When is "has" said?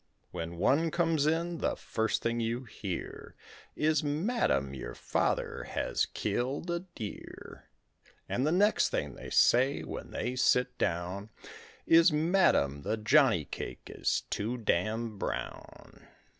5.65-6.07